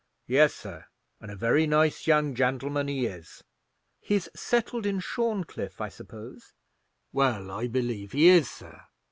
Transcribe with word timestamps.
"Yes, 0.25 0.55
sir; 0.55 0.85
and 1.19 1.29
a 1.29 1.35
very 1.35 1.67
nice 1.67 2.07
young 2.07 2.33
gentleman 2.33 2.87
he 2.87 3.05
is." 3.05 3.43
"He's 3.99 4.29
settled 4.33 4.87
in 4.87 4.99
Shorncliffe, 4.99 5.79
I 5.79 5.89
suppose?" 5.89 6.53
"Well, 7.13 7.51
I 7.51 7.67
believe 7.67 8.13
he 8.13 8.27
is, 8.29 8.49
sir. 8.49 8.81